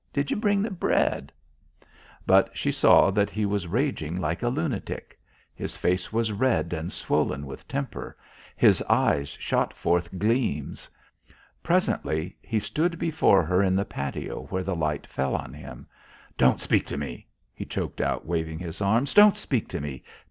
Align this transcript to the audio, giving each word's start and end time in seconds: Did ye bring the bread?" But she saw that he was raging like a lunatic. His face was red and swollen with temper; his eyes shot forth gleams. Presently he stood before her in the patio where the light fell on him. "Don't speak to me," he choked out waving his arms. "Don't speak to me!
Did 0.11 0.31
ye 0.31 0.35
bring 0.35 0.63
the 0.63 0.71
bread?" 0.71 1.31
But 2.25 2.57
she 2.57 2.71
saw 2.71 3.11
that 3.11 3.29
he 3.29 3.45
was 3.45 3.67
raging 3.67 4.19
like 4.19 4.41
a 4.41 4.49
lunatic. 4.49 5.19
His 5.53 5.77
face 5.77 6.11
was 6.11 6.31
red 6.31 6.73
and 6.73 6.91
swollen 6.91 7.45
with 7.45 7.67
temper; 7.67 8.17
his 8.55 8.81
eyes 8.89 9.29
shot 9.29 9.75
forth 9.75 10.09
gleams. 10.17 10.89
Presently 11.61 12.35
he 12.41 12.57
stood 12.59 12.97
before 12.97 13.43
her 13.43 13.61
in 13.61 13.75
the 13.75 13.85
patio 13.85 14.47
where 14.47 14.63
the 14.63 14.75
light 14.75 15.05
fell 15.05 15.35
on 15.35 15.53
him. 15.53 15.85
"Don't 16.35 16.61
speak 16.61 16.87
to 16.87 16.97
me," 16.97 17.27
he 17.53 17.63
choked 17.65 18.01
out 18.01 18.25
waving 18.25 18.57
his 18.57 18.81
arms. 18.81 19.13
"Don't 19.13 19.37
speak 19.37 19.67
to 19.67 19.79
me! 19.79 20.03